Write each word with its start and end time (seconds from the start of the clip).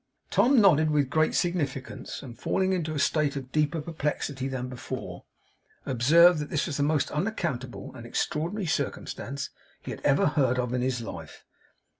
Tom 0.31 0.59
nodded 0.59 0.89
with 0.89 1.11
great 1.11 1.35
significance, 1.35 2.23
and, 2.23 2.39
falling 2.39 2.73
into 2.73 2.95
a 2.95 2.97
state 2.97 3.35
of 3.35 3.51
deeper 3.51 3.79
perplexity 3.81 4.47
than 4.47 4.67
before, 4.67 5.25
observed 5.85 6.39
that 6.39 6.49
this 6.49 6.65
was 6.65 6.77
the 6.77 6.81
most 6.81 7.11
unaccountable 7.11 7.93
and 7.93 8.07
extraordinary 8.07 8.65
circumstance 8.65 9.51
he 9.83 9.91
had 9.91 10.01
ever 10.03 10.25
heard 10.25 10.57
of 10.57 10.73
in 10.73 10.81
his 10.81 11.01
life. 11.01 11.45